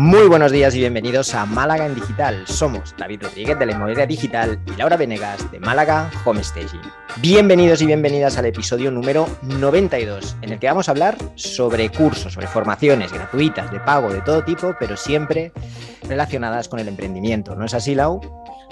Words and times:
Muy 0.00 0.28
buenos 0.28 0.52
días 0.52 0.76
y 0.76 0.78
bienvenidos 0.78 1.34
a 1.34 1.44
Málaga 1.44 1.84
en 1.84 1.96
Digital. 1.96 2.46
Somos 2.46 2.94
David 2.96 3.24
Rodríguez 3.24 3.58
de 3.58 3.66
la 3.66 3.72
Inmobiliaria 3.72 4.06
Digital 4.06 4.60
y 4.64 4.76
Laura 4.76 4.96
Venegas 4.96 5.50
de 5.50 5.58
Málaga 5.58 6.08
Home 6.24 6.44
Staging. 6.44 6.82
Bienvenidos 7.16 7.82
y 7.82 7.86
bienvenidas 7.86 8.38
al 8.38 8.46
episodio 8.46 8.92
número 8.92 9.26
92, 9.42 10.36
en 10.42 10.52
el 10.52 10.60
que 10.60 10.68
vamos 10.68 10.88
a 10.88 10.92
hablar 10.92 11.16
sobre 11.34 11.90
cursos, 11.90 12.34
sobre 12.34 12.46
formaciones 12.46 13.12
gratuitas, 13.12 13.72
de 13.72 13.80
pago, 13.80 14.12
de 14.12 14.20
todo 14.20 14.44
tipo, 14.44 14.72
pero 14.78 14.96
siempre 14.96 15.50
relacionadas 16.08 16.68
con 16.68 16.78
el 16.78 16.86
emprendimiento. 16.86 17.56
¿No 17.56 17.64
es 17.64 17.74
así, 17.74 17.96
Lau? 17.96 18.20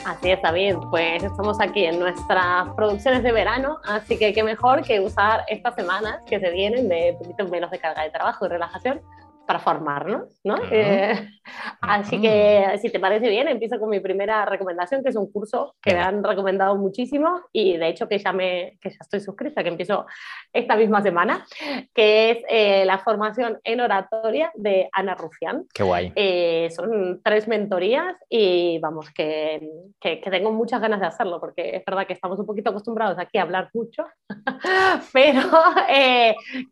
Así 0.04 0.30
es, 0.30 0.40
David. 0.43 0.77
Pues 0.90 1.24
estamos 1.24 1.58
aquí 1.61 1.86
en 1.86 1.98
nuestras 1.98 2.68
producciones 2.77 3.24
de 3.24 3.32
verano, 3.32 3.79
así 3.84 4.16
que 4.16 4.32
qué 4.32 4.45
mejor 4.45 4.82
que 4.82 5.00
usar 5.00 5.40
estas 5.48 5.74
semanas 5.74 6.20
que 6.24 6.38
se 6.38 6.52
vienen 6.52 6.88
de 6.88 7.16
poquito 7.19 7.48
menos 7.48 7.73
de 7.73 7.80
carga 7.80 8.05
de 8.05 8.11
trabajo 8.11 8.47
y 8.47 8.48
relajación 8.48 9.01
para 9.46 9.59
formarnos, 9.59 10.41
¿no? 10.45 10.56
Eh, 10.70 11.14
así 11.80 12.20
que, 12.20 12.78
si 12.80 12.91
te 12.91 13.00
parece 13.00 13.28
bien, 13.28 13.48
empiezo 13.48 13.78
con 13.78 13.88
mi 13.88 14.00
primera 14.00 14.45
recomendación, 14.45 15.02
que 15.02 15.10
es 15.10 15.16
un 15.16 15.30
curso 15.30 15.74
que 15.80 15.95
me 15.95 16.00
han 16.00 16.23
recomendado 16.23 16.77
muchísimo 16.77 17.42
y 17.52 17.77
de 17.77 17.88
hecho 17.88 18.09
que 18.09 18.18
ya, 18.18 18.32
me, 18.32 18.78
que 18.80 18.90
ya 18.90 18.98
estoy 19.01 19.20
suscrita, 19.20 19.62
que 19.62 19.68
empiezo 19.68 20.06
esta 20.52 20.77
misma 20.77 21.02
semana, 21.02 21.46
que 21.95 22.30
es 22.30 22.38
eh, 22.48 22.84
la 22.84 22.98
formación 22.98 23.59
en 23.64 23.80
oratoria 23.80 24.51
de 24.54 24.88
Ana 24.92 25.14
Rufián. 25.14 25.66
Qué 25.73 25.82
guay. 25.82 26.12
Eh, 26.15 26.68
son 26.74 27.20
tres 27.23 27.48
mentorías 27.48 28.16
y 28.28 28.78
vamos, 28.80 29.10
que, 29.10 29.70
que, 30.01 30.20
que, 30.20 30.30
tengo 30.30 30.52
muchas 30.52 30.80
ganas 30.80 31.01
de 31.01 31.06
hacerlo, 31.06 31.40
porque 31.40 31.76
es 31.76 31.84
verdad 31.84 32.06
que 32.06 32.12
estamos 32.12 32.38
un 32.38 32.46
poquito 32.46 32.70
acostumbrados 32.70 33.18
aquí 33.18 33.38
a 33.38 33.42
hablar 33.42 33.70
mucho, 33.73 34.04
pero 35.12 35.41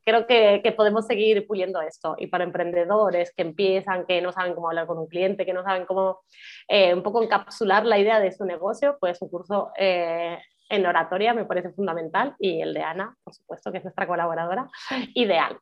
creo 0.04 0.26
que, 0.26 0.60
que 0.62 0.72
podemos 0.72 1.06
seguir 1.06 1.46
puliendo 1.46 1.80
esto 1.80 2.14
y 2.18 2.28
para 2.28 2.44
emprendedores 2.44 3.32
que 3.36 3.42
empiezan, 3.42 4.06
que 4.06 4.20
no 4.20 4.32
saben 4.32 4.54
cómo 4.54 4.68
hablar 4.68 4.86
con 4.86 4.98
un 4.98 5.06
cliente, 5.06 5.44
que 5.44 5.52
no 5.52 5.62
saben 5.62 5.86
cómo 5.86 6.20
eh, 6.68 6.94
un 6.94 7.02
poco 7.02 7.22
encapsular 7.22 7.84
la 7.84 7.98
idea 7.98 8.20
de 8.20 8.32
su 8.32 8.44
negocio, 8.44 8.96
pues 9.00 9.20
un 9.22 9.28
curso 9.28 9.70
eh, 9.76 10.38
en 10.68 10.86
oratoria 10.86 11.34
me 11.34 11.44
parece 11.44 11.70
fundamental 11.70 12.34
y 12.38 12.60
el 12.60 12.74
de 12.74 12.82
Ana, 12.82 13.16
por 13.22 13.34
supuesto, 13.34 13.70
que 13.70 13.78
es 13.78 13.84
nuestra 13.84 14.06
colaboradora, 14.06 14.68
ideal. 15.14 15.58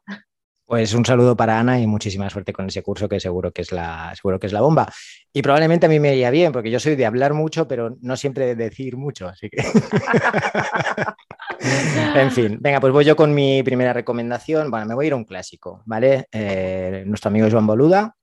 Pues 0.64 0.94
un 0.94 1.04
saludo 1.04 1.36
para 1.36 1.58
Ana 1.58 1.80
y 1.80 1.86
muchísima 1.86 2.30
suerte 2.30 2.52
con 2.52 2.66
ese 2.66 2.82
curso 2.82 3.08
que 3.08 3.20
seguro 3.20 3.52
que 3.52 3.62
es 3.62 3.72
la, 3.72 4.14
seguro 4.14 4.38
que 4.38 4.46
es 4.46 4.52
la 4.52 4.60
bomba. 4.60 4.90
Y 5.32 5.42
probablemente 5.42 5.86
a 5.86 5.88
mí 5.88 5.98
me 6.00 6.12
iría 6.12 6.30
bien, 6.30 6.52
porque 6.52 6.70
yo 6.70 6.78
soy 6.80 6.94
de 6.96 7.04
hablar 7.04 7.34
mucho, 7.34 7.66
pero 7.66 7.96
no 8.00 8.16
siempre 8.16 8.46
de 8.46 8.54
decir 8.54 8.96
mucho, 8.96 9.28
así 9.28 9.50
que... 9.50 9.62
en 12.14 12.30
fin, 12.30 12.58
venga, 12.60 12.80
pues 12.80 12.92
voy 12.92 13.04
yo 13.04 13.16
con 13.16 13.34
mi 13.34 13.62
primera 13.62 13.92
recomendación. 13.92 14.70
Bueno, 14.70 14.86
me 14.86 14.94
voy 14.94 15.06
a 15.06 15.08
ir 15.08 15.12
a 15.12 15.16
un 15.16 15.24
clásico, 15.24 15.82
¿vale? 15.86 16.26
Eh, 16.32 17.04
nuestro 17.06 17.28
amigo 17.28 17.48
Joan 17.50 17.66
Boluda. 17.66 18.14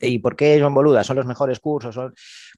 ¿Y 0.00 0.18
por 0.18 0.36
qué 0.36 0.58
Joan 0.60 0.74
Boluda? 0.74 1.02
¿Son 1.02 1.16
los 1.16 1.24
mejores 1.24 1.60
cursos? 1.60 1.96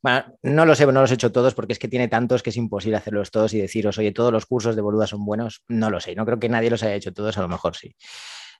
Bueno, 0.02 0.24
no 0.42 0.66
lo 0.66 0.74
sé, 0.74 0.84
no 0.86 1.00
los 1.00 1.10
he 1.10 1.14
hecho 1.14 1.30
todos 1.30 1.54
porque 1.54 1.74
es 1.74 1.78
que 1.78 1.88
tiene 1.88 2.08
tantos 2.08 2.42
que 2.42 2.50
es 2.50 2.56
imposible 2.56 2.96
hacerlos 2.96 3.30
todos 3.30 3.54
y 3.54 3.60
deciros, 3.60 3.98
oye, 3.98 4.12
todos 4.12 4.32
los 4.32 4.46
cursos 4.46 4.74
de 4.74 4.82
Boluda 4.82 5.06
son 5.06 5.24
buenos. 5.24 5.62
No 5.68 5.90
lo 5.90 6.00
sé, 6.00 6.14
no 6.16 6.24
creo 6.24 6.38
que 6.38 6.48
nadie 6.48 6.70
los 6.70 6.82
haya 6.82 6.94
hecho 6.94 7.12
todos, 7.12 7.38
a 7.38 7.42
lo 7.42 7.48
mejor 7.48 7.76
sí. 7.76 7.94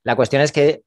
La 0.05 0.15
cuestión 0.17 0.43
es 0.43 0.53
que 0.53 0.83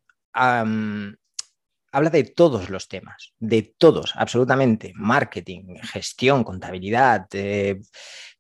habla 1.94 2.10
de 2.10 2.24
todos 2.24 2.70
los 2.70 2.88
temas, 2.88 3.34
de 3.38 3.74
todos, 3.78 4.14
absolutamente. 4.16 4.94
Marketing, 4.96 5.76
gestión, 5.84 6.44
contabilidad, 6.44 7.28
eh, 7.34 7.82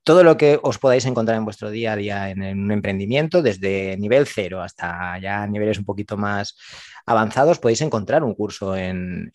todo 0.03 0.23
lo 0.23 0.37
que 0.37 0.59
os 0.61 0.77
podáis 0.77 1.05
encontrar 1.05 1.37
en 1.37 1.45
vuestro 1.45 1.71
día 1.71 1.93
a 1.93 1.95
día 1.95 2.29
en, 2.29 2.41
un 2.41 2.71
emprendimiento, 2.71 3.41
desde 3.41 3.97
nivel 3.97 4.27
cero 4.27 4.61
hasta 4.61 5.17
ya 5.19 5.47
niveles 5.47 5.79
un 5.79 5.85
poquito 5.85 6.17
más 6.17 6.57
avanzados, 7.05 7.59
podéis 7.59 7.81
encontrar 7.81 8.23
un 8.23 8.33
curso 8.33 8.75
en, 8.75 9.31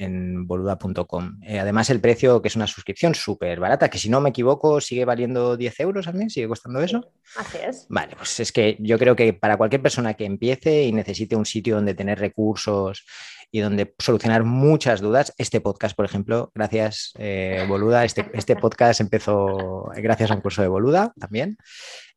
boluda.com. 0.46 1.40
Eh, 1.42 1.58
además, 1.58 1.90
el 1.90 2.00
precio, 2.00 2.40
que 2.40 2.48
es 2.48 2.56
una 2.56 2.66
suscripción 2.66 3.14
súper 3.14 3.60
barata, 3.60 3.90
que 3.90 3.98
si 3.98 4.08
no 4.08 4.20
me 4.20 4.30
equivoco 4.30 4.80
sigue 4.80 5.04
valiendo 5.04 5.56
10 5.56 5.80
euros 5.80 6.06
al 6.06 6.14
mes, 6.14 6.32
sigue 6.32 6.48
costando 6.48 6.80
eso. 6.80 7.12
Así 7.36 7.58
es. 7.66 7.86
Vale, 7.88 8.14
pues 8.16 8.40
es 8.40 8.52
que 8.52 8.76
yo 8.80 8.98
creo 8.98 9.16
que 9.16 9.32
para 9.32 9.56
cualquier 9.56 9.82
persona 9.82 10.14
que 10.14 10.24
empiece 10.24 10.84
y 10.84 10.92
necesite 10.92 11.36
un 11.36 11.46
sitio 11.46 11.76
donde 11.76 11.94
tener 11.94 12.18
recursos 12.18 13.04
y 13.50 13.60
donde 13.60 13.94
solucionar 13.98 14.44
muchas 14.44 15.00
dudas. 15.00 15.32
Este 15.38 15.60
podcast, 15.60 15.96
por 15.96 16.04
ejemplo, 16.04 16.50
gracias 16.54 17.12
eh, 17.18 17.64
Boluda, 17.68 18.04
este, 18.04 18.30
este 18.34 18.56
podcast 18.56 19.00
empezó 19.00 19.90
gracias 19.96 20.30
a 20.30 20.34
un 20.34 20.40
curso 20.40 20.62
de 20.62 20.68
Boluda 20.68 21.12
también. 21.18 21.56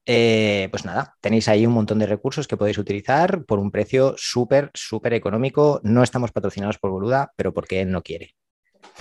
Eh, 0.06 0.68
pues 0.72 0.84
nada, 0.84 1.16
tenéis 1.22 1.48
ahí 1.48 1.66
un 1.66 1.74
montón 1.74 2.00
de 2.00 2.08
recursos 2.08 2.48
que 2.48 2.58
podéis 2.58 2.78
utilizar 2.78 3.46
por 3.46 3.60
un 3.60 3.72
precio 3.72 4.16
súper, 4.18 4.72
súper 4.74 5.14
económico. 5.14 5.80
No 5.84 6.04
estamos 6.04 6.32
patrocinados 6.32 6.80
por 6.80 6.92
Boluda, 6.92 7.32
pero 7.36 7.54
porque 7.54 7.82
él 7.82 7.92
no 7.92 8.02
quiere. 8.02 8.36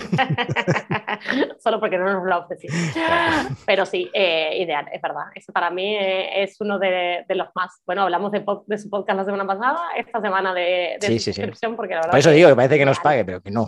Solo 1.59 1.79
porque 1.79 1.97
no 1.97 2.05
nos 2.05 2.23
lo 2.25 2.33
ha 2.33 2.37
ofrecido. 2.39 2.73
Pero 3.65 3.85
sí, 3.85 4.09
eh, 4.13 4.57
ideal, 4.59 4.87
es 4.91 5.01
verdad. 5.01 5.25
Eso 5.35 5.51
para 5.51 5.69
mí 5.69 5.95
eh, 5.95 6.43
es 6.43 6.59
uno 6.59 6.79
de, 6.79 7.25
los 7.29 7.49
más. 7.55 7.81
Bueno, 7.85 8.03
hablamos 8.03 8.31
de, 8.31 8.43
de, 8.67 8.77
su 8.77 8.89
podcast 8.89 9.17
la 9.17 9.25
semana 9.25 9.45
pasada, 9.45 9.79
esta 9.95 10.21
semana 10.21 10.53
de, 10.53 10.97
de 10.99 11.19
suscripción, 11.19 11.75
porque 11.75 11.93
la 11.93 12.01
verdad. 12.01 12.11
Por 12.11 12.19
eso 12.19 12.31
digo 12.31 12.49
que 12.49 12.55
parece 12.55 12.77
que 12.77 12.85
nos 12.85 12.99
pague, 12.99 13.25
pero 13.25 13.41
que 13.41 13.51
no. 13.51 13.65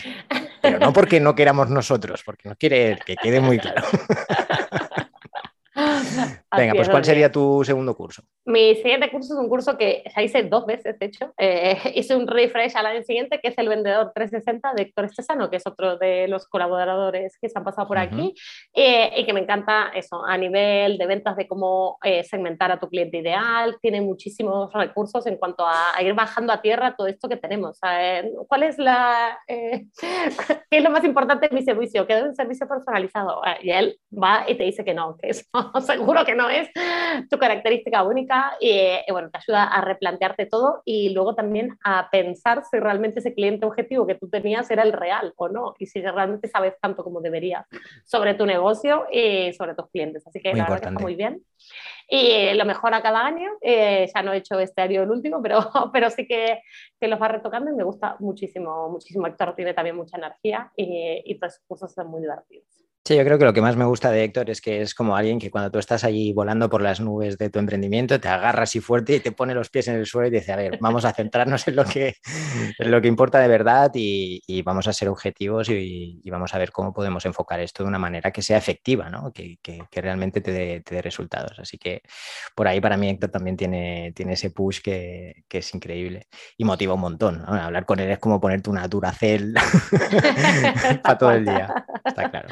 Pero 0.61 0.79
no 0.79 0.93
porque 0.93 1.19
no 1.19 1.35
queramos 1.35 1.69
nosotros, 1.69 2.23
porque 2.25 2.49
nos 2.49 2.57
quiere 2.57 2.97
que 3.05 3.15
quede 3.15 3.39
muy 3.39 3.59
claro. 3.59 3.83
Venga, 6.57 6.73
pues 6.75 6.89
¿cuál 6.89 7.03
sería 7.03 7.31
tu 7.31 7.63
segundo 7.63 7.95
curso? 7.95 8.23
Mi 8.45 8.75
siguiente 8.75 9.09
curso 9.09 9.33
es 9.33 9.39
un 9.39 9.49
curso 9.49 9.77
que 9.77 10.03
ya 10.15 10.21
hice 10.21 10.43
dos 10.43 10.65
veces, 10.65 10.97
de 10.99 11.05
hecho. 11.05 11.33
Eh, 11.37 11.77
hice 11.95 12.15
un 12.15 12.27
refresh 12.27 12.75
al 12.75 12.85
año 12.85 13.03
siguiente, 13.03 13.39
que 13.41 13.49
es 13.49 13.57
el 13.57 13.69
vendedor 13.69 14.11
360 14.13 14.73
de 14.73 14.81
Héctor 14.83 15.05
Estesano, 15.05 15.49
que 15.49 15.57
es 15.57 15.67
otro 15.67 15.97
de 15.97 16.27
los 16.27 16.47
colaboradores 16.47 17.37
que 17.39 17.49
se 17.49 17.57
han 17.57 17.63
pasado 17.63 17.87
por 17.87 17.97
aquí, 17.97 18.33
eh, 18.73 19.11
y 19.17 19.25
que 19.25 19.33
me 19.33 19.39
encanta 19.39 19.91
eso, 19.95 20.23
a 20.25 20.37
nivel 20.37 20.97
de 20.97 21.05
ventas, 21.07 21.35
de 21.35 21.47
cómo 21.47 21.97
eh, 22.03 22.23
segmentar 22.23 22.71
a 22.71 22.79
tu 22.79 22.89
cliente 22.89 23.17
ideal. 23.17 23.77
Tiene 23.81 24.01
muchísimos 24.01 24.71
recursos 24.73 25.25
en 25.27 25.37
cuanto 25.37 25.65
a, 25.65 26.01
ir 26.01 26.13
bajando 26.13 26.53
a 26.53 26.61
tierra 26.61 26.95
todo 26.95 27.07
esto 27.07 27.29
que 27.29 27.37
tenemos. 27.37 27.79
¿Cuál 28.47 28.63
es 28.63 28.77
la... 28.77 29.39
¿Qué 29.47 29.87
es 30.69 30.83
lo 30.83 30.89
más 30.89 31.03
importante 31.03 31.47
de 31.47 31.55
mi 31.55 31.63
servicio? 31.63 32.05
Que 32.05 32.17
es 32.17 32.23
un 32.23 32.35
servicio 32.35 32.67
personalizado. 32.67 33.41
Y 33.61 33.71
él 33.71 33.97
va 34.11 34.45
y 34.47 34.55
te 34.55 34.63
dice 34.63 34.83
que 34.83 34.93
no, 34.93 35.17
que 35.17 35.29
eso 35.29 35.45
seguro 35.81 36.25
que 36.25 36.35
no 36.35 36.42
es 36.49 36.69
tu 37.29 37.37
característica 37.37 38.03
única 38.03 38.57
y, 38.59 38.99
bueno, 39.11 39.29
te 39.29 39.37
ayuda 39.37 39.65
a 39.65 39.81
replantearte 39.81 40.45
todo 40.45 40.81
y 40.85 41.09
luego 41.09 41.35
también 41.35 41.77
a 41.83 42.09
pensar 42.09 42.63
si 42.69 42.79
realmente 42.79 43.19
ese 43.19 43.33
cliente 43.33 43.65
objetivo 43.65 44.07
que 44.07 44.15
tú 44.15 44.29
tenías 44.29 44.69
era 44.71 44.83
el 44.83 44.93
real 44.93 45.33
o 45.35 45.49
no 45.49 45.73
y 45.79 45.85
si 45.85 46.01
realmente 46.01 46.47
sabes 46.47 46.75
tanto 46.81 47.03
como 47.03 47.21
deberías 47.21 47.65
sobre 48.05 48.33
tu 48.33 48.45
negocio 48.45 49.05
y 49.11 49.53
sobre 49.53 49.75
tus 49.75 49.89
clientes. 49.89 50.25
Así 50.27 50.41
que 50.41 50.49
muy 50.49 50.59
la 50.59 50.65
verdad 50.65 50.81
que 50.81 50.89
está 50.89 50.99
muy 50.99 51.15
bien. 51.15 51.43
Y 52.07 52.53
lo 52.53 52.65
mejora 52.65 53.01
cada 53.01 53.25
año. 53.25 53.51
Eh, 53.61 54.09
ya 54.13 54.21
no 54.21 54.33
he 54.33 54.37
hecho 54.37 54.59
este 54.59 54.81
año 54.81 55.03
el 55.03 55.11
último, 55.11 55.41
pero, 55.41 55.59
pero 55.93 56.09
sí 56.09 56.27
que, 56.27 56.61
que 56.99 57.07
los 57.07 57.21
va 57.21 57.27
retocando 57.27 57.71
y 57.71 57.75
me 57.75 57.83
gusta 57.83 58.17
muchísimo, 58.19 58.89
muchísimo. 58.89 59.27
Héctor 59.27 59.55
tiene 59.55 59.73
también 59.73 59.95
mucha 59.95 60.17
energía 60.17 60.71
y, 60.75 61.21
y 61.25 61.39
todos 61.39 61.55
sus 61.55 61.65
cursos 61.65 61.93
son 61.93 62.07
muy 62.07 62.21
divertidos. 62.21 62.82
Sí, 63.05 63.17
yo 63.17 63.25
creo 63.25 63.37
que 63.37 63.43
lo 63.43 63.51
que 63.51 63.61
más 63.61 63.75
me 63.75 63.83
gusta 63.83 64.11
de 64.11 64.23
Héctor 64.23 64.49
es 64.49 64.61
que 64.61 64.81
es 64.81 64.95
como 64.95 65.17
alguien 65.17 65.37
que 65.37 65.51
cuando 65.51 65.69
tú 65.69 65.77
estás 65.77 66.05
allí 66.05 66.31
volando 66.31 66.69
por 66.69 66.81
las 66.81 67.01
nubes 67.01 67.37
de 67.37 67.49
tu 67.49 67.59
emprendimiento, 67.59 68.17
te 68.17 68.29
agarra 68.29 68.63
así 68.63 68.79
fuerte 68.79 69.15
y 69.15 69.19
te 69.19 69.33
pone 69.33 69.53
los 69.53 69.69
pies 69.69 69.89
en 69.89 69.95
el 69.95 70.05
suelo 70.05 70.29
y 70.29 70.31
dice, 70.31 70.53
a 70.53 70.55
ver, 70.55 70.77
vamos 70.79 71.03
a 71.03 71.11
centrarnos 71.11 71.67
en 71.67 71.75
lo 71.75 71.83
que, 71.83 72.15
en 72.79 72.91
lo 72.91 73.01
que 73.01 73.09
importa 73.09 73.39
de 73.39 73.49
verdad 73.49 73.91
y, 73.93 74.61
vamos 74.63 74.87
a 74.87 74.93
ser 74.93 75.09
objetivos 75.09 75.67
y, 75.67 76.21
vamos 76.31 76.53
a 76.53 76.57
ver 76.57 76.71
cómo 76.71 76.93
podemos 76.93 77.25
enfocar 77.25 77.59
esto 77.59 77.83
de 77.83 77.89
una 77.89 77.99
manera 77.99 78.31
que 78.31 78.41
sea 78.41 78.57
efectiva, 78.57 79.09
¿no? 79.09 79.33
que, 79.33 79.57
que, 79.61 80.01
realmente 80.01 80.39
te 80.39 80.53
dé, 80.53 81.01
resultados. 81.01 81.59
Así 81.59 81.77
que 81.77 82.03
por 82.55 82.69
ahí 82.69 82.79
para 82.79 82.95
mí 82.95 83.09
Héctor 83.09 83.31
también 83.31 83.57
tiene, 83.57 84.13
tiene 84.15 84.33
ese 84.33 84.51
push 84.51 84.79
que, 84.81 85.43
es 85.49 85.75
increíble 85.75 86.27
y 86.55 86.63
motiva 86.63 86.93
un 86.93 87.01
montón. 87.01 87.43
Hablar 87.45 87.85
con 87.85 87.99
él 87.99 88.09
es 88.11 88.19
como 88.19 88.39
ponerte 88.39 88.69
una 88.69 88.87
Duracell 88.87 89.55
para 91.03 91.17
todo 91.17 91.31
el 91.31 91.43
día, 91.43 91.85
está 92.05 92.31
claro. 92.31 92.47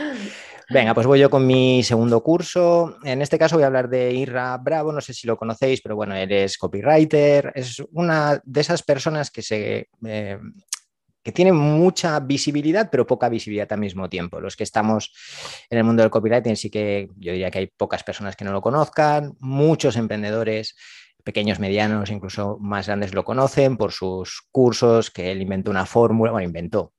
Venga, 0.70 0.94
pues 0.94 1.06
voy 1.06 1.20
yo 1.20 1.30
con 1.30 1.46
mi 1.46 1.84
segundo 1.84 2.24
curso. 2.24 2.98
En 3.04 3.22
este 3.22 3.38
caso 3.38 3.56
voy 3.56 3.64
a 3.64 3.68
hablar 3.68 3.90
de 3.90 4.14
Irra 4.14 4.58
Bravo, 4.58 4.94
no 4.94 5.02
sé 5.02 5.14
si 5.14 5.28
lo 5.28 5.38
conocéis, 5.38 5.82
pero 5.82 5.96
bueno, 5.96 6.16
él 6.16 6.32
es 6.32 6.58
copywriter, 6.58 7.52
es 7.56 7.84
una 7.92 8.42
de 8.44 8.62
esas 8.62 8.84
personas 8.84 9.32
que 9.32 9.42
se... 9.42 9.90
Eh, 10.06 10.40
que 11.24 11.32
tiene 11.32 11.52
mucha 11.52 12.20
visibilidad, 12.20 12.90
pero 12.92 13.06
poca 13.06 13.30
visibilidad 13.30 13.72
al 13.72 13.80
mismo 13.80 14.10
tiempo. 14.10 14.40
Los 14.40 14.56
que 14.56 14.64
estamos 14.64 15.14
en 15.70 15.78
el 15.78 15.84
mundo 15.84 16.02
del 16.02 16.10
copywriting 16.10 16.56
sí 16.56 16.72
que 16.72 17.10
yo 17.18 17.32
diría 17.32 17.52
que 17.52 17.60
hay 17.60 17.68
pocas 17.68 18.04
personas 18.04 18.36
que 18.36 18.44
no 18.44 18.52
lo 18.52 18.62
conozcan, 18.62 19.36
muchos 19.40 19.98
emprendedores 19.98 20.76
pequeños, 21.24 21.60
medianos, 21.60 22.10
incluso 22.10 22.58
más 22.60 22.88
grandes 22.88 23.14
lo 23.14 23.24
conocen 23.24 23.78
por 23.78 23.92
sus 23.92 24.42
cursos, 24.52 25.12
que 25.12 25.32
él 25.32 25.42
inventó 25.42 25.70
una 25.70 25.86
fórmula, 25.86 26.32
bueno, 26.32 26.48
inventó, 26.48 26.94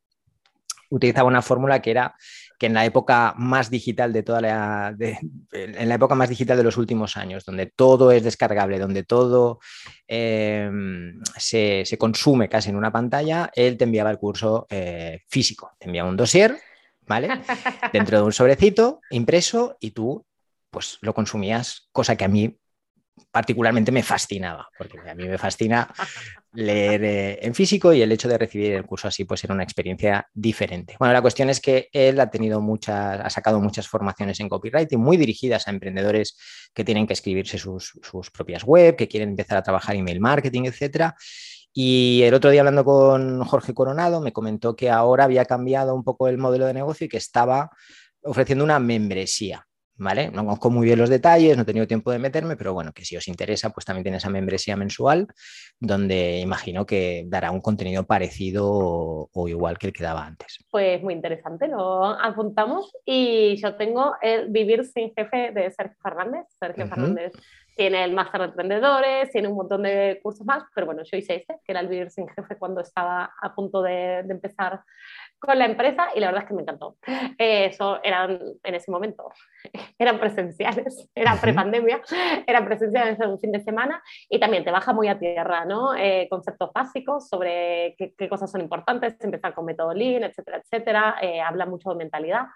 utilizaba 0.90 1.28
una 1.28 1.42
fórmula 1.42 1.82
que 1.82 1.90
era 1.90 2.14
que 2.62 2.66
en 2.66 2.74
la 2.74 2.84
época 2.84 3.34
más 3.38 3.70
digital 3.70 4.12
de 4.12 4.22
toda 4.22 4.40
la 4.40 4.94
en 4.96 5.88
la 5.88 5.94
época 5.96 6.14
más 6.14 6.28
digital 6.28 6.56
de 6.56 6.62
los 6.62 6.76
últimos 6.76 7.16
años, 7.16 7.44
donde 7.44 7.66
todo 7.66 8.12
es 8.12 8.22
descargable, 8.22 8.78
donde 8.78 9.02
todo 9.02 9.58
em, 10.06 11.20
se, 11.36 11.84
consume 11.98 12.48
casi 12.48 12.70
en 12.70 12.76
una 12.76 12.92
pantalla, 12.92 13.50
él 13.56 13.76
te 13.76 13.82
enviaba 13.82 14.12
el 14.12 14.18
curso 14.18 14.68
eh, 14.70 15.22
físico, 15.26 15.72
te 15.76 15.86
enviaba 15.86 16.08
un 16.08 16.16
dossier, 16.16 16.56
¿vale? 17.04 17.30
Dentro 17.92 18.18
de 18.18 18.22
un 18.22 18.32
sobrecito 18.32 19.00
impreso 19.10 19.76
y 19.80 19.90
tú 19.90 20.24
pues 20.70 20.98
lo 21.00 21.14
consumías, 21.14 21.88
cosa 21.90 22.14
que 22.14 22.24
a 22.24 22.28
mí 22.28 22.60
particularmente 23.30 23.92
me 23.92 24.02
fascinaba, 24.02 24.68
porque 24.76 24.98
a 24.98 25.14
mí 25.14 25.26
me 25.26 25.38
fascina 25.38 25.92
leer 26.52 27.04
eh, 27.04 27.38
en 27.42 27.54
físico 27.54 27.92
y 27.92 28.02
el 28.02 28.12
hecho 28.12 28.28
de 28.28 28.38
recibir 28.38 28.72
el 28.74 28.84
curso 28.84 29.08
así 29.08 29.24
pues 29.24 29.42
era 29.44 29.54
una 29.54 29.62
experiencia 29.62 30.28
diferente. 30.34 30.96
Bueno, 30.98 31.14
la 31.14 31.22
cuestión 31.22 31.48
es 31.50 31.60
que 31.60 31.88
él 31.92 32.20
ha 32.20 32.30
tenido 32.30 32.60
muchas, 32.60 33.20
ha 33.20 33.30
sacado 33.30 33.60
muchas 33.60 33.88
formaciones 33.88 34.40
en 34.40 34.48
copywriting 34.48 35.00
muy 35.00 35.16
dirigidas 35.16 35.66
a 35.66 35.70
emprendedores 35.70 36.36
que 36.74 36.84
tienen 36.84 37.06
que 37.06 37.14
escribirse 37.14 37.58
sus, 37.58 37.92
propias 38.32 38.64
web, 38.64 38.96
que 38.96 39.08
quieren 39.08 39.30
empezar 39.30 39.58
a 39.58 39.62
trabajar 39.62 39.96
email 39.96 40.20
marketing, 40.20 40.64
etcétera. 40.64 41.14
Y 41.72 42.22
el 42.24 42.34
otro 42.34 42.50
día 42.50 42.60
hablando 42.60 42.84
con 42.84 43.42
Jorge 43.44 43.72
Coronado 43.72 44.20
me 44.20 44.32
comentó 44.32 44.76
que 44.76 44.90
ahora 44.90 45.24
había 45.24 45.46
cambiado 45.46 45.94
un 45.94 46.04
poco 46.04 46.28
el 46.28 46.36
modelo 46.36 46.66
de 46.66 46.74
negocio 46.74 47.06
y 47.06 47.08
que 47.08 47.16
estaba 47.16 47.70
ofreciendo 48.22 48.62
una 48.62 48.78
membresía. 48.78 49.66
¿Vale? 50.02 50.30
No 50.30 50.44
conozco 50.44 50.70
muy 50.70 50.86
bien 50.86 50.98
los 50.98 51.08
detalles, 51.08 51.56
no 51.56 51.62
he 51.62 51.66
tenido 51.66 51.86
tiempo 51.86 52.10
de 52.10 52.18
meterme, 52.18 52.56
pero 52.56 52.74
bueno, 52.74 52.92
que 52.92 53.04
si 53.04 53.16
os 53.16 53.28
interesa, 53.28 53.70
pues 53.70 53.86
también 53.86 54.02
tiene 54.02 54.18
esa 54.18 54.30
membresía 54.30 54.76
mensual, 54.76 55.28
donde 55.78 56.40
imagino 56.40 56.84
que 56.84 57.24
dará 57.26 57.50
un 57.50 57.60
contenido 57.60 58.04
parecido 58.04 58.66
o, 59.32 59.48
igual 59.48 59.78
que 59.78 59.88
el 59.88 59.92
que 59.92 60.04
daba 60.04 60.26
antes. 60.26 60.64
Pues 60.70 61.02
muy 61.02 61.14
interesante, 61.14 61.68
lo 61.68 62.04
apuntamos 62.04 62.92
y 63.04 63.56
yo 63.56 63.76
tengo 63.76 64.14
el 64.20 64.50
Vivir 64.50 64.84
sin 64.84 65.12
Jefe 65.14 65.52
de 65.52 65.70
Sergio 65.70 65.96
Fernández. 66.02 66.46
Sergio 66.58 66.86
Fernández 66.86 67.32
tiene 67.76 68.04
el 68.04 68.12
máster 68.12 68.40
de 68.40 68.46
emprendedores, 68.48 69.30
tiene 69.30 69.48
un 69.48 69.56
montón 69.56 69.82
de 69.82 70.20
cursos 70.22 70.46
más, 70.46 70.64
pero 70.74 70.86
bueno, 70.86 71.02
yo 71.04 71.16
hice 71.16 71.36
ese, 71.36 71.60
que 71.64 71.72
era 71.72 71.80
el 71.80 71.88
Vivir 71.88 72.10
sin 72.10 72.28
Jefe 72.28 72.56
cuando 72.56 72.80
estaba 72.80 73.32
a 73.40 73.54
punto 73.54 73.82
de, 73.82 74.22
de 74.24 74.32
empezar 74.32 74.82
con 75.42 75.58
la 75.58 75.64
empresa 75.64 76.08
y 76.14 76.20
la 76.20 76.28
verdad 76.28 76.44
es 76.44 76.48
que 76.48 76.54
me 76.54 76.62
encantó. 76.62 76.96
Eh, 77.36 77.66
eso 77.66 78.00
eran 78.04 78.38
en 78.62 78.74
ese 78.74 78.90
momento, 78.90 79.32
eran 79.98 80.20
presenciales, 80.20 81.08
era 81.14 81.34
prepandemia, 81.34 82.00
eran 82.46 82.64
presenciales 82.64 83.18
en 83.20 83.30
un 83.30 83.40
fin 83.40 83.50
de 83.50 83.60
semana 83.60 84.02
y 84.28 84.38
también 84.38 84.64
te 84.64 84.70
baja 84.70 84.92
muy 84.92 85.08
a 85.08 85.18
tierra, 85.18 85.64
¿no? 85.64 85.96
Eh, 85.96 86.28
conceptos 86.30 86.70
básicos 86.72 87.28
sobre 87.28 87.96
qué, 87.98 88.28
cosas 88.28 88.52
son 88.52 88.60
importantes, 88.60 89.16
empezar 89.20 89.52
con 89.52 89.64
método 89.64 89.92
Lean, 89.92 90.22
etcétera, 90.22 90.58
etcétera. 90.58 91.16
Eh, 91.20 91.40
habla 91.40 91.66
mucho 91.66 91.90
de 91.90 91.96
mentalidad 91.96 92.46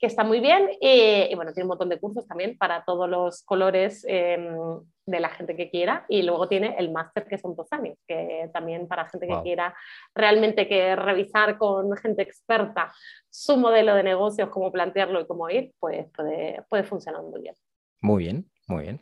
que 0.00 0.06
está 0.06 0.24
muy 0.24 0.40
bien 0.40 0.70
y, 0.80 1.34
bueno, 1.34 1.52
tiene 1.52 1.64
un 1.64 1.68
montón 1.68 1.90
de 1.90 2.00
cursos 2.00 2.26
también 2.26 2.56
para 2.56 2.84
todos 2.84 3.08
los 3.08 3.42
colores 3.42 4.02
em, 4.08 4.80
de 5.04 5.20
la 5.20 5.28
gente 5.28 5.54
que 5.54 5.70
quiera 5.70 6.06
y 6.08 6.22
luego 6.22 6.48
tiene 6.48 6.74
el 6.78 6.90
máster 6.90 7.26
que 7.26 7.36
son 7.36 7.54
dos 7.54 7.68
años, 7.70 7.98
que 8.08 8.48
también 8.52 8.88
para 8.88 9.10
gente 9.10 9.28
que 9.28 9.42
quiera 9.42 9.74
realmente 10.14 10.66
que 10.66 10.96
revisar 10.96 11.58
con 11.58 11.94
gente 11.98 12.22
experta 12.22 12.90
su 13.28 13.58
modelo 13.58 13.94
de 13.94 14.02
negocios, 14.02 14.48
cómo 14.48 14.72
plantearlo 14.72 15.20
y 15.20 15.26
cómo 15.26 15.50
ir, 15.50 15.72
pues 15.78 16.06
puede, 16.16 16.64
puede 16.70 16.84
funcionar 16.84 17.22
muy 17.22 17.42
bien. 17.42 17.54
Muy 18.00 18.24
bien, 18.24 18.50
muy 18.68 18.84
bien. 18.84 19.00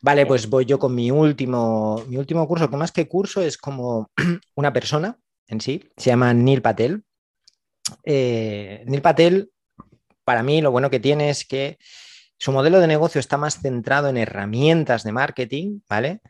Vale, 0.00 0.24
pues 0.24 0.48
voy 0.48 0.64
yo 0.64 0.78
con 0.78 0.94
mi 0.94 1.10
último, 1.10 2.02
mi 2.08 2.16
último 2.16 2.48
curso, 2.48 2.70
que 2.70 2.76
más 2.78 2.90
que 2.90 3.06
curso 3.06 3.42
es 3.42 3.58
como 3.58 4.10
una 4.56 4.72
persona 4.72 5.18
en 5.46 5.60
sí, 5.60 5.84
se 5.94 6.08
llama 6.08 6.32
Neil 6.32 6.62
Patel. 6.62 7.04
Eh, 8.04 8.82
Neil 8.86 9.02
Patel 9.02 9.51
para 10.24 10.42
mí 10.42 10.60
lo 10.60 10.70
bueno 10.70 10.90
que 10.90 11.00
tiene 11.00 11.30
es 11.30 11.44
que 11.44 11.78
su 12.42 12.50
modelo 12.50 12.80
de 12.80 12.88
negocio 12.88 13.20
está 13.20 13.36
más 13.36 13.60
centrado 13.60 14.08
en 14.08 14.16
herramientas 14.16 15.04
de 15.04 15.12
marketing, 15.12 15.78
¿vale? 15.88 16.22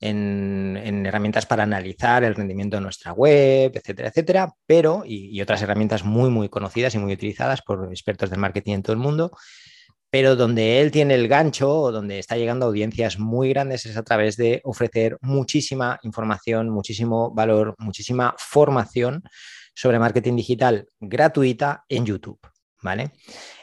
En, 0.00 1.06
herramientas 1.06 1.46
para 1.46 1.62
analizar 1.62 2.24
el 2.24 2.34
rendimiento 2.34 2.76
de 2.76 2.80
nuestra 2.80 3.12
web, 3.12 3.70
etcétera, 3.74 4.08
etcétera, 4.08 4.54
pero, 4.66 5.04
y, 5.06 5.40
otras 5.40 5.62
herramientas 5.62 6.04
muy, 6.04 6.28
muy 6.28 6.48
conocidas 6.48 6.96
y 6.96 6.98
muy 6.98 7.12
utilizadas 7.12 7.62
por 7.62 7.88
expertos 7.90 8.30
de 8.30 8.36
marketing 8.36 8.74
en 8.74 8.82
todo 8.82 8.94
el 8.94 8.98
mundo, 8.98 9.30
pero 10.10 10.34
donde 10.34 10.80
él 10.80 10.90
tiene 10.90 11.14
el 11.14 11.28
gancho 11.28 11.72
o 11.72 11.92
donde 11.92 12.18
está 12.18 12.36
llegando 12.36 12.66
a 12.66 12.68
audiencias 12.68 13.20
muy 13.20 13.50
grandes 13.50 13.86
es 13.86 13.96
a 13.96 14.02
través 14.02 14.36
de 14.36 14.60
ofrecer 14.64 15.18
muchísima 15.20 16.00
información, 16.02 16.68
muchísimo 16.68 17.32
valor, 17.32 17.76
muchísima 17.78 18.34
formación 18.38 19.22
sobre 19.72 20.00
marketing 20.00 20.34
digital 20.34 20.88
gratuita 20.98 21.84
en 21.88 22.06
YouTube. 22.06 22.40
¿Vale? 22.82 23.12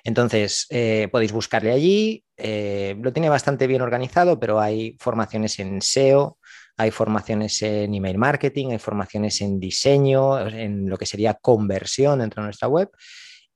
Entonces, 0.04 0.66
eh, 0.70 1.08
podéis 1.12 1.32
buscarle 1.32 1.72
allí, 1.72 2.24
eh, 2.38 2.96
lo 3.02 3.12
tiene 3.12 3.30
bastante 3.30 3.68
bien 3.68 3.82
organizado, 3.82 4.40
pero 4.40 4.60
hay 4.60 4.96
formaciones 5.00 5.60
en 5.60 5.82
SEO, 5.82 6.38
hay 6.78 6.92
formaciones 6.92 7.62
en 7.62 7.94
email 7.94 8.18
marketing, 8.18 8.72
hay 8.72 8.80
formaciones 8.80 9.42
en 9.42 9.60
diseño, 9.60 10.48
en 10.48 10.90
lo 10.90 10.98
que 10.98 11.06
sería 11.06 11.34
conversión 11.34 12.20
dentro 12.20 12.42
de 12.42 12.48
nuestra 12.48 12.68
web. 12.68 12.90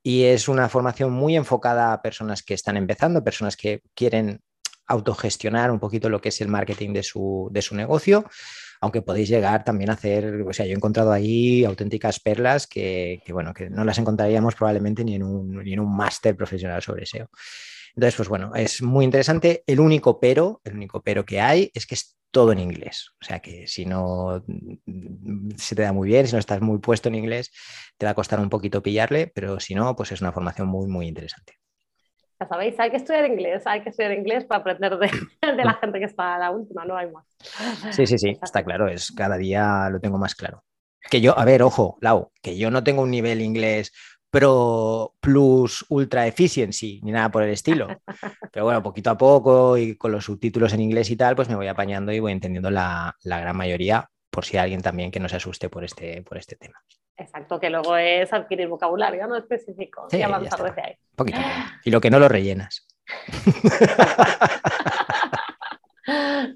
Y 0.04 0.24
es 0.24 0.48
una 0.48 0.68
formación 0.68 1.12
muy 1.12 1.36
enfocada 1.36 1.94
a 1.94 2.02
personas 2.02 2.42
que 2.42 2.56
están 2.56 2.76
empezando, 2.78 3.24
personas 3.24 3.56
que 3.56 3.82
quieren 3.94 4.42
autogestionar 4.88 5.72
un 5.72 5.80
poquito 5.80 6.10
lo 6.10 6.20
que 6.20 6.30
es 6.30 6.42
el 6.42 6.48
marketing 6.48 6.94
de 6.94 7.04
su, 7.04 7.50
de 7.52 7.62
su 7.62 7.76
negocio 7.76 8.26
aunque 8.82 9.04
podéis 9.04 9.30
llegar 9.30 9.64
también 9.64 9.92
a 9.92 9.94
hacer, 9.94 10.42
o 10.42 10.54
sea, 10.54 10.66
yo 10.66 10.74
he 10.74 10.76
encontrado 10.76 11.12
ahí 11.12 11.64
auténticas 11.64 12.20
perlas 12.20 12.66
que, 12.66 13.22
bueno, 13.30 13.54
que 13.54 13.70
no 13.70 13.86
las 13.86 14.00
encontraríamos 14.00 14.56
probablemente 14.56 15.04
ni 15.04 15.16
en 15.16 15.24
un, 15.24 15.64
ni 15.64 15.74
en 15.74 15.80
un 15.80 15.96
máster 15.96 16.36
profesional 16.36 16.82
sobre 16.82 17.06
SEO. 17.06 17.30
Entonces, 17.96 18.16
pues 18.16 18.30
bueno, 18.30 18.56
es 18.56 18.82
muy 18.82 19.06
interesante. 19.06 19.64
El 19.68 19.80
único 19.80 20.20
pero, 20.20 20.62
el 20.64 20.74
único 20.76 21.02
pero 21.04 21.26
que 21.26 21.40
hay 21.42 21.70
es 21.76 21.86
que 21.86 21.96
es 21.96 22.18
todo 22.32 22.54
en 22.54 22.60
inglés. 22.60 23.12
O 23.22 23.26
sea 23.26 23.40
que 23.40 23.68
si 23.68 23.86
no 23.86 24.44
se 25.58 25.76
te 25.76 25.84
da 25.84 25.94
muy 25.94 26.08
bien, 26.10 26.26
si 26.26 26.34
no 26.34 26.40
estás 26.40 26.62
muy 26.62 26.80
puesto 26.80 27.10
en 27.10 27.16
inglés, 27.16 27.52
te 27.98 28.06
va 28.08 28.14
a 28.14 28.16
costar 28.16 28.40
un 28.40 28.50
poquito 28.50 28.82
pillarle, 28.82 29.32
pero 29.36 29.60
si 29.60 29.76
no, 29.76 29.96
pues 29.96 30.12
es 30.12 30.22
una 30.22 30.32
formación 30.32 30.68
muy, 30.68 30.88
muy 30.88 31.08
interesante 31.08 31.61
ya 32.42 32.48
sabéis, 32.48 32.80
hay 32.80 32.90
que 32.90 32.98
estudiar 32.98 33.26
inglés, 33.26 33.68
hay 33.68 33.82
que 33.82 33.90
estudiar 33.90 34.14
inglés 34.14 34.46
para 34.46 34.62
aprender 34.62 34.98
de, 34.98 35.08
de, 35.56 35.64
la 35.64 35.76
gente 35.76 36.00
que 36.00 36.06
está 36.06 36.36
a 36.36 36.40
la 36.40 36.52
última, 36.52 36.86
no 36.86 36.98
hay 36.98 37.12
más. 37.12 37.26
Sí, 37.92 38.08
sí, 38.08 38.18
sí, 38.18 38.30
está 38.42 38.64
claro, 38.64 38.88
es 38.88 39.12
cada 39.12 39.38
día 39.38 39.90
lo 39.92 40.00
tengo 40.00 40.18
más 40.18 40.34
claro. 40.34 40.64
Que 41.10 41.22
yo, 41.22 41.38
a 41.38 41.46
ver, 41.46 41.62
ojo, 41.62 41.98
Lau, 42.02 42.32
que 42.42 42.58
yo 42.58 42.72
no 42.72 42.84
tengo 42.84 43.04
un 43.04 43.12
nivel 43.12 43.42
inglés 43.42 43.92
pro 44.32 45.14
plus 45.20 45.86
ultra 45.90 46.26
efficiency 46.26 47.02
ni 47.04 47.12
nada 47.12 47.30
por 47.30 47.44
el 47.44 47.50
estilo. 47.50 47.88
Pero 48.52 48.66
bueno, 48.66 48.82
poquito 48.82 49.10
a 49.10 49.18
poco 49.18 49.78
y 49.78 49.98
con 49.98 50.12
los 50.12 50.26
subtítulos 50.26 50.74
en 50.74 50.82
inglés 50.82 51.10
y 51.12 51.18
tal, 51.18 51.36
pues 51.36 51.50
me 51.50 51.56
voy 51.56 51.68
apañando 51.68 52.12
y 52.12 52.20
voy 52.20 52.32
entendiendo 52.32 52.72
la, 52.72 53.16
la 53.24 53.40
gran 53.40 53.58
mayoría, 53.58 54.10
por 54.32 54.46
si 54.46 54.58
hay 54.58 54.64
alguien 54.64 54.82
también 54.82 55.12
que 55.12 55.20
no 55.20 55.30
se 55.30 55.36
asuste 55.36 55.70
por 55.70 55.84
este, 55.84 56.24
por 56.24 56.38
este 56.38 56.56
tema. 56.56 56.82
Exacto, 57.18 57.60
que 57.60 57.70
luego 57.70 57.96
es 57.98 58.34
adquirir 58.34 58.68
vocabulario 58.68 59.28
no 59.28 59.38
específico 59.38 60.08
y 60.12 60.22
avanzar 60.22 60.64
desde 60.64 60.82
ahí. 60.82 60.96
Poquito. 61.16 61.40
Y 61.84 61.92
lo 61.92 62.02
que 62.02 62.10
no 62.10 62.18
lo 62.18 62.28
rellenas. 62.28 62.88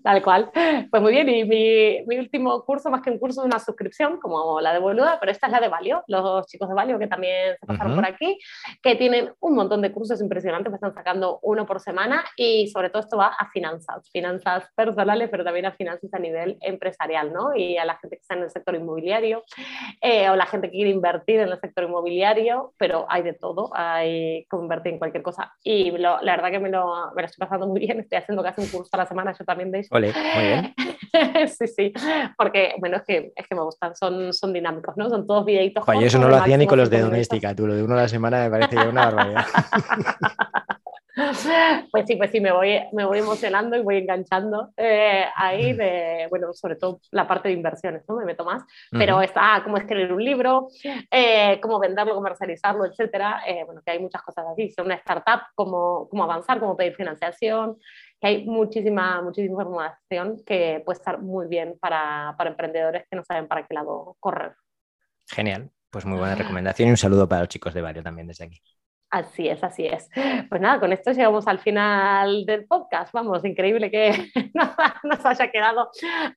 Tal 0.05 0.21
cual. 0.21 0.51
Pues 0.91 1.01
muy 1.01 1.13
bien, 1.13 1.27
y 1.29 1.43
mi, 1.45 2.17
último 2.19 2.63
curso, 2.63 2.91
más 2.91 3.01
que 3.01 3.09
un 3.09 3.17
curso, 3.17 3.41
es 3.41 3.47
una 3.47 3.57
suscripción, 3.57 4.19
como 4.19 4.61
la 4.61 4.71
de 4.71 4.77
Boluda, 4.77 5.17
pero 5.19 5.31
esta 5.31 5.47
es 5.47 5.51
la 5.51 5.59
de 5.59 5.67
Valio, 5.67 6.03
los 6.07 6.45
chicos 6.45 6.69
de 6.69 6.75
Valio 6.75 6.99
que 6.99 7.07
también 7.07 7.55
se 7.59 7.65
pasaron 7.65 7.95
por 7.95 8.05
aquí, 8.05 8.37
que 8.83 8.95
tienen 8.95 9.33
un 9.39 9.55
montón 9.55 9.81
de 9.81 9.91
cursos 9.91 10.21
impresionantes, 10.21 10.69
me 10.69 10.75
están 10.75 10.93
sacando 10.93 11.39
uno 11.41 11.65
por 11.65 11.79
semana 11.79 12.23
y 12.37 12.67
sobre 12.67 12.91
todo 12.91 13.01
esto 13.01 13.17
va 13.17 13.29
a 13.29 13.49
finanzas, 13.49 14.07
finanzas 14.11 14.69
personales, 14.75 15.27
pero 15.31 15.43
también 15.43 15.65
a 15.65 15.71
finanzas 15.71 16.13
a 16.13 16.19
nivel 16.19 16.59
empresarial, 16.61 17.33
¿no? 17.33 17.55
Y 17.55 17.77
a 17.77 17.85
la 17.85 17.97
gente 17.97 18.17
que 18.17 18.21
está 18.21 18.35
en 18.35 18.43
el 18.43 18.51
sector 18.51 18.75
inmobiliario 18.75 19.43
eh, 20.01 20.29
o 20.29 20.35
la 20.35 20.45
gente 20.45 20.67
que 20.67 20.77
quiere 20.77 20.91
invertir 20.91 21.39
en 21.39 21.49
el 21.49 21.59
sector 21.59 21.83
inmobiliario, 21.83 22.73
pero 22.77 23.07
hay 23.09 23.23
de 23.23 23.33
todo, 23.33 23.71
hay 23.73 24.45
que 24.51 24.55
invertir 24.55 24.93
en 24.93 24.99
cualquier 24.99 25.23
cosa. 25.23 25.51
Y 25.63 25.89
la 25.89 26.19
verdad 26.21 26.51
que 26.51 26.59
me 26.59 26.69
lo, 26.69 27.11
me 27.15 27.23
lo 27.23 27.25
estoy 27.25 27.43
pasando 27.43 27.65
muy 27.65 27.79
bien, 27.79 27.99
estoy 28.01 28.19
haciendo 28.19 28.43
casi 28.43 28.61
un 28.61 28.67
curso 28.67 28.89
a 28.93 28.97
la 28.97 29.07
semana, 29.07 29.33
yo 29.37 29.43
también 29.43 29.71
de 29.71 29.79
muy 30.01 30.45
bien. 30.45 30.75
sí, 31.47 31.67
sí, 31.67 31.93
porque, 32.37 32.73
bueno, 32.79 32.97
es 32.97 33.03
que, 33.03 33.33
es 33.35 33.47
que 33.47 33.55
me 33.55 33.61
gustan, 33.61 33.95
son, 33.95 34.33
son 34.33 34.53
dinámicos, 34.53 34.95
¿no? 34.97 35.09
Son 35.09 35.25
todos 35.25 35.45
videitos. 35.45 35.83
Oye, 35.87 36.07
eso 36.07 36.19
no 36.19 36.27
lo 36.27 36.35
hacía 36.35 36.57
ni 36.57 36.67
con 36.67 36.77
los 36.77 36.89
de 36.89 37.01
doméstica, 37.01 37.55
tú, 37.55 37.67
lo 37.67 37.75
de 37.75 37.83
uno 37.83 37.93
a 37.93 38.01
la 38.01 38.07
semana 38.07 38.43
me 38.43 38.49
parece 38.49 38.75
que 38.75 38.87
una 38.87 39.05
barbaridad. 39.05 39.45
Pues 41.91 42.05
sí, 42.07 42.15
pues 42.17 42.31
sí, 42.31 42.41
me 42.41 42.51
voy, 42.51 42.77
me 42.91 43.05
voy 43.05 43.19
emocionando 43.19 43.77
y 43.77 43.81
voy 43.81 43.97
enganchando 43.97 44.71
eh, 44.75 45.25
ahí 45.35 45.73
de, 45.73 46.27
bueno, 46.29 46.53
sobre 46.53 46.75
todo 46.75 46.99
la 47.11 47.27
parte 47.27 47.47
de 47.47 47.53
inversiones, 47.53 48.03
¿no? 48.07 48.17
Me 48.17 48.25
meto 48.25 48.43
más, 48.43 48.63
pero 48.91 49.21
está 49.21 49.61
cómo 49.63 49.77
escribir 49.77 50.11
un 50.11 50.23
libro, 50.23 50.67
eh, 51.09 51.59
cómo 51.61 51.79
venderlo, 51.79 52.15
comercializarlo, 52.15 52.85
etcétera. 52.85 53.43
Eh, 53.47 53.63
bueno, 53.65 53.81
que 53.85 53.91
hay 53.91 53.99
muchas 53.99 54.21
cosas 54.23 54.45
así. 54.51 54.69
Son 54.71 54.87
una 54.87 54.95
startup, 54.95 55.41
cómo, 55.55 56.07
cómo 56.09 56.23
avanzar, 56.23 56.59
cómo 56.59 56.75
pedir 56.75 56.95
financiación, 56.95 57.77
que 58.19 58.27
hay 58.27 58.45
muchísima, 58.45 59.21
muchísima 59.21 59.63
información 59.63 60.43
que 60.45 60.81
puede 60.85 60.97
estar 60.97 61.21
muy 61.21 61.47
bien 61.47 61.77
para, 61.79 62.35
para 62.37 62.49
emprendedores 62.49 63.05
que 63.09 63.15
no 63.15 63.23
saben 63.23 63.47
para 63.47 63.65
qué 63.65 63.73
lado 63.73 64.17
correr. 64.19 64.55
Genial. 65.27 65.71
Pues 65.89 66.05
muy 66.05 66.17
buena 66.17 66.35
recomendación 66.35 66.89
y 66.89 66.91
un 66.91 66.97
saludo 66.97 67.25
para 67.29 67.43
los 67.43 67.49
chicos 67.49 67.73
de 67.73 67.81
Vario 67.81 68.03
también 68.03 68.27
desde 68.27 68.43
aquí. 68.43 68.61
Así 69.11 69.47
es, 69.47 69.63
así 69.63 69.85
es. 69.85 70.09
Pues 70.49 70.61
nada, 70.61 70.79
con 70.79 70.91
esto 70.91 71.11
llegamos 71.11 71.47
al 71.47 71.59
final 71.59 72.45
del 72.45 72.65
podcast. 72.65 73.13
Vamos, 73.13 73.45
increíble 73.45 73.89
que 73.89 74.31
nos 75.03 75.25
haya 75.25 75.51
quedado 75.51 75.89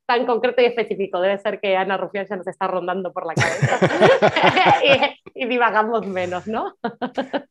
tan 0.06 0.26
concreto 0.26 0.62
y 0.62 0.66
específico. 0.66 1.20
Debe 1.20 1.38
ser 1.38 1.60
que 1.60 1.76
Ana 1.76 1.96
Rufián 1.96 2.26
ya 2.28 2.36
nos 2.36 2.46
está 2.46 2.68
rondando 2.68 3.12
por 3.12 3.26
la 3.26 3.34
cabeza 3.34 3.78
y, 5.34 5.46
divagamos 5.46 6.06
menos, 6.06 6.46
¿no? 6.46 6.74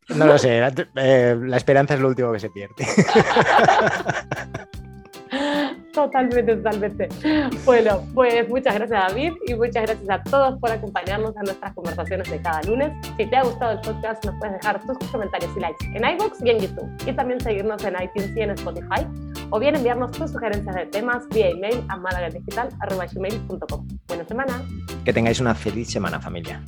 No 0.08 0.26
lo 0.26 0.38
sé, 0.38 0.60
la, 0.60 0.72
eh, 0.96 1.36
la 1.38 1.56
esperanza 1.56 1.94
es 1.94 2.00
lo 2.00 2.08
último 2.08 2.32
que 2.32 2.40
se 2.40 2.50
pierde. 2.50 2.86
Totalmente, 5.98 6.56
totalmente. 6.56 7.08
Bueno, 7.64 8.02
pues 8.14 8.48
muchas 8.48 8.74
gracias 8.76 9.08
David 9.08 9.32
y 9.48 9.54
muchas 9.54 9.82
gracias 9.82 10.08
a 10.08 10.22
todos 10.22 10.56
por 10.60 10.70
acompañarnos 10.70 11.36
a 11.36 11.42
nuestras 11.42 11.74
conversaciones 11.74 12.30
de 12.30 12.40
cada 12.40 12.62
lunes. 12.62 12.92
Si 13.16 13.26
te 13.26 13.36
ha 13.36 13.42
gustado 13.42 13.72
el 13.72 13.80
podcast, 13.80 14.24
nos 14.24 14.36
puedes 14.36 14.54
dejar 14.60 14.80
tus 14.86 14.96
comentarios 15.08 15.50
y 15.56 15.60
likes 15.60 15.86
en 15.86 16.04
iVoox 16.04 16.40
y 16.44 16.50
en 16.50 16.60
YouTube. 16.60 16.88
Y 17.04 17.12
también 17.12 17.40
seguirnos 17.40 17.82
en 17.84 17.96
iTunes 18.00 18.30
y 18.36 18.40
en 18.42 18.50
Spotify. 18.52 19.06
O 19.50 19.58
bien 19.58 19.74
enviarnos 19.74 20.12
tus 20.12 20.30
sugerencias 20.30 20.72
de 20.72 20.86
temas 20.86 21.28
vía 21.30 21.48
email 21.48 21.84
a 21.88 21.96
malagaddigital.com. 21.96 23.88
Buena 24.06 24.24
semana. 24.24 24.62
Que 25.04 25.12
tengáis 25.12 25.40
una 25.40 25.56
feliz 25.56 25.90
semana, 25.90 26.20
familia. 26.20 26.62